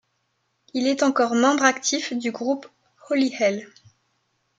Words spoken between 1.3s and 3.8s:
membre actif du groupe Holyhell.